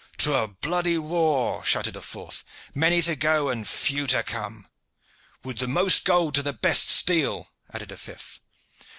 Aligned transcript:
"To 0.17 0.33
a 0.33 0.47
bloody 0.47 0.97
war!" 0.97 1.63
shouted 1.63 1.95
a 1.95 2.01
fourth. 2.01 2.43
"Many 2.73 3.03
to 3.03 3.15
go 3.15 3.49
and 3.49 3.67
few 3.67 4.07
to 4.07 4.23
come!" 4.23 4.65
"With 5.43 5.59
the 5.59 5.67
most 5.67 6.05
gold 6.05 6.33
to 6.33 6.41
the 6.41 6.53
best 6.53 6.87
steel!" 6.89 7.49
added 7.71 7.91
a 7.91 7.97
fifth. 7.97 8.39